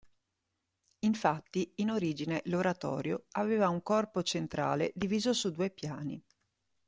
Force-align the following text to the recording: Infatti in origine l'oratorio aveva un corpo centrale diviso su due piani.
Infatti 1.01 1.73
in 1.75 1.91
origine 1.91 2.41
l'oratorio 2.45 3.25
aveva 3.33 3.69
un 3.69 3.83
corpo 3.83 4.23
centrale 4.23 4.91
diviso 4.95 5.31
su 5.31 5.51
due 5.51 5.69
piani. 5.69 6.19